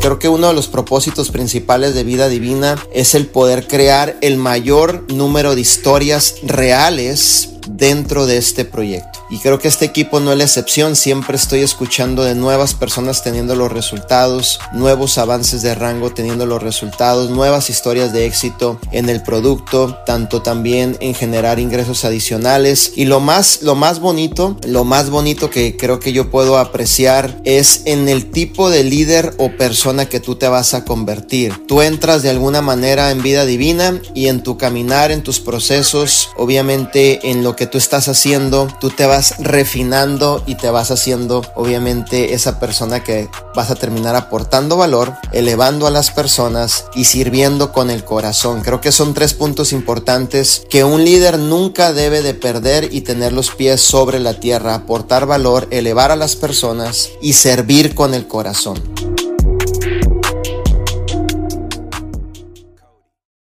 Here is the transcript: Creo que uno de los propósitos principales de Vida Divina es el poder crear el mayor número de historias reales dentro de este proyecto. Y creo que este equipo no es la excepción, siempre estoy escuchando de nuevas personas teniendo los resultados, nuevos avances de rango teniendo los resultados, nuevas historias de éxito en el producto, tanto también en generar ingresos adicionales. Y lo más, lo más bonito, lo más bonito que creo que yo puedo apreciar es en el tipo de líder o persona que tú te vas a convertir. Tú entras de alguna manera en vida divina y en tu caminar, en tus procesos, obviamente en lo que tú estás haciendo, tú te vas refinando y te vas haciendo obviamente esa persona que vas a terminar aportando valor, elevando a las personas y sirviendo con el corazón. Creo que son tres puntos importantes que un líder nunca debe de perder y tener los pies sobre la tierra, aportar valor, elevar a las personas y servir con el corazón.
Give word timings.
Creo 0.00 0.18
que 0.18 0.28
uno 0.28 0.48
de 0.48 0.54
los 0.54 0.68
propósitos 0.68 1.30
principales 1.30 1.94
de 1.94 2.02
Vida 2.02 2.28
Divina 2.28 2.82
es 2.92 3.14
el 3.14 3.26
poder 3.26 3.66
crear 3.66 4.16
el 4.22 4.36
mayor 4.36 5.04
número 5.12 5.54
de 5.54 5.60
historias 5.60 6.36
reales 6.42 7.50
dentro 7.68 8.26
de 8.26 8.38
este 8.38 8.64
proyecto. 8.64 9.17
Y 9.30 9.38
creo 9.38 9.58
que 9.58 9.68
este 9.68 9.84
equipo 9.84 10.20
no 10.20 10.32
es 10.32 10.38
la 10.38 10.44
excepción, 10.44 10.96
siempre 10.96 11.36
estoy 11.36 11.60
escuchando 11.60 12.24
de 12.24 12.34
nuevas 12.34 12.72
personas 12.72 13.22
teniendo 13.22 13.54
los 13.54 13.70
resultados, 13.70 14.58
nuevos 14.72 15.18
avances 15.18 15.60
de 15.60 15.74
rango 15.74 16.10
teniendo 16.10 16.46
los 16.46 16.62
resultados, 16.62 17.28
nuevas 17.28 17.68
historias 17.68 18.12
de 18.12 18.24
éxito 18.24 18.80
en 18.90 19.10
el 19.10 19.22
producto, 19.22 19.98
tanto 20.06 20.40
también 20.40 20.96
en 21.00 21.14
generar 21.14 21.58
ingresos 21.58 22.06
adicionales. 22.06 22.92
Y 22.96 23.04
lo 23.04 23.20
más, 23.20 23.60
lo 23.62 23.74
más 23.74 24.00
bonito, 24.00 24.56
lo 24.66 24.84
más 24.84 25.10
bonito 25.10 25.50
que 25.50 25.76
creo 25.76 26.00
que 26.00 26.12
yo 26.12 26.30
puedo 26.30 26.56
apreciar 26.56 27.40
es 27.44 27.82
en 27.84 28.08
el 28.08 28.30
tipo 28.30 28.70
de 28.70 28.84
líder 28.84 29.34
o 29.36 29.50
persona 29.50 30.06
que 30.06 30.20
tú 30.20 30.36
te 30.36 30.48
vas 30.48 30.72
a 30.72 30.84
convertir. 30.84 31.66
Tú 31.66 31.82
entras 31.82 32.22
de 32.22 32.30
alguna 32.30 32.62
manera 32.62 33.10
en 33.10 33.22
vida 33.22 33.44
divina 33.44 34.00
y 34.14 34.28
en 34.28 34.42
tu 34.42 34.56
caminar, 34.56 35.10
en 35.10 35.22
tus 35.22 35.40
procesos, 35.40 36.30
obviamente 36.36 37.30
en 37.30 37.44
lo 37.44 37.56
que 37.56 37.66
tú 37.66 37.76
estás 37.76 38.08
haciendo, 38.08 38.68
tú 38.80 38.88
te 38.88 39.04
vas 39.04 39.17
refinando 39.38 40.42
y 40.46 40.54
te 40.54 40.70
vas 40.70 40.90
haciendo 40.90 41.42
obviamente 41.54 42.34
esa 42.34 42.58
persona 42.60 43.02
que 43.02 43.28
vas 43.54 43.70
a 43.70 43.74
terminar 43.74 44.16
aportando 44.16 44.76
valor, 44.76 45.14
elevando 45.32 45.86
a 45.86 45.90
las 45.90 46.10
personas 46.10 46.84
y 46.94 47.04
sirviendo 47.04 47.72
con 47.72 47.90
el 47.90 48.04
corazón. 48.04 48.62
Creo 48.62 48.80
que 48.80 48.92
son 48.92 49.14
tres 49.14 49.34
puntos 49.34 49.72
importantes 49.72 50.62
que 50.70 50.84
un 50.84 51.04
líder 51.04 51.38
nunca 51.38 51.92
debe 51.92 52.22
de 52.22 52.34
perder 52.34 52.88
y 52.92 53.02
tener 53.02 53.32
los 53.32 53.50
pies 53.50 53.80
sobre 53.80 54.18
la 54.20 54.34
tierra, 54.34 54.74
aportar 54.74 55.26
valor, 55.26 55.66
elevar 55.70 56.10
a 56.10 56.16
las 56.16 56.36
personas 56.36 57.10
y 57.20 57.32
servir 57.32 57.94
con 57.94 58.14
el 58.14 58.26
corazón. 58.26 58.97